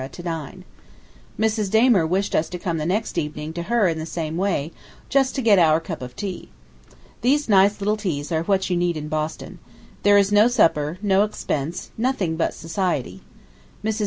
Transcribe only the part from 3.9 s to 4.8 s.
the same way,